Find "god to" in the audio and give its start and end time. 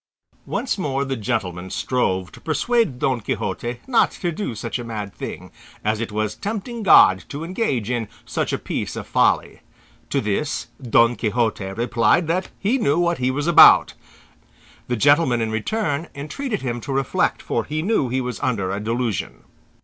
6.81-7.43